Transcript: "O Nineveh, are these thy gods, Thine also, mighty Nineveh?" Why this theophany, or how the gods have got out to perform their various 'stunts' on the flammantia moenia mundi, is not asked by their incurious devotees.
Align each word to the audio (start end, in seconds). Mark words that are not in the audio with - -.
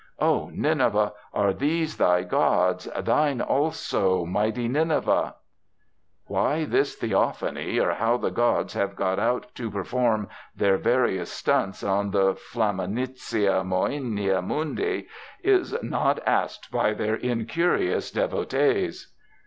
"O 0.17 0.49
Nineveh, 0.51 1.13
are 1.31 1.53
these 1.53 1.97
thy 1.97 2.23
gods, 2.23 2.85
Thine 2.85 3.39
also, 3.39 4.25
mighty 4.25 4.67
Nineveh?" 4.67 5.35
Why 6.25 6.65
this 6.65 6.95
theophany, 6.95 7.79
or 7.79 7.91
how 7.93 8.17
the 8.17 8.31
gods 8.31 8.73
have 8.73 8.95
got 8.95 9.19
out 9.19 9.53
to 9.53 9.69
perform 9.69 10.27
their 10.55 10.77
various 10.77 11.31
'stunts' 11.31 11.83
on 11.83 12.09
the 12.09 12.33
flammantia 12.33 13.63
moenia 13.63 14.41
mundi, 14.41 15.07
is 15.43 15.77
not 15.83 16.19
asked 16.25 16.71
by 16.71 16.93
their 16.95 17.13
incurious 17.13 18.09
devotees. 18.09 19.13